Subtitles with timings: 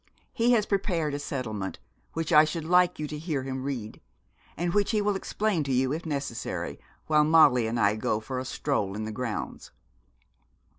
[0.33, 1.77] He has prepared a settlement,
[2.13, 4.01] which I should like you to hear him read,
[4.57, 8.39] and which he will explain to you, if necessary, while Molly and I go for
[8.39, 9.69] a stroll in the grounds.'